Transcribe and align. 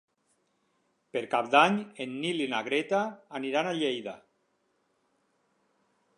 Per 1.17 1.21
Cap 1.33 1.51
d'Any 1.55 1.77
en 2.07 2.15
Nil 2.23 2.41
i 2.47 2.49
na 2.55 2.63
Greta 2.69 3.03
aniran 3.41 3.71
a 3.71 3.77
Lleida. 3.83 4.19